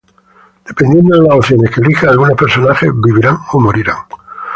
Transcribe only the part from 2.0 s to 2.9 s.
algunos personajes